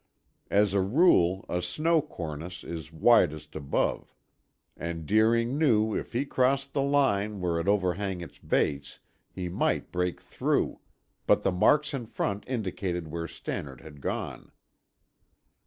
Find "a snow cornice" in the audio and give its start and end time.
1.47-2.63